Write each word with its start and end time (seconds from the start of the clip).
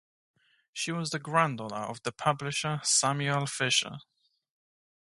She 0.73 0.91
was 0.91 1.11
the 1.11 1.19
granddaughter 1.19 1.75
of 1.75 2.01
the 2.01 2.11
publisher 2.11 2.81
Samuel 2.83 3.45
Fischer. 3.45 3.99